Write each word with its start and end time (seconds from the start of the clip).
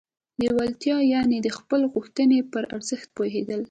لېوالتیا 0.41 0.97
يانې 1.11 1.39
د 1.43 1.47
خپلې 1.57 1.85
غوښتنې 1.93 2.39
پر 2.51 2.63
ارزښت 2.75 3.07
پوهېدل. 3.17 3.59